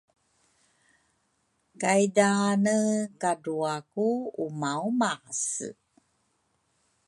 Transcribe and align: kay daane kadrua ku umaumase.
kay 1.81 2.03
daane 2.15 2.75
kadrua 3.21 3.73
ku 3.91 4.07
umaumase. 4.45 5.67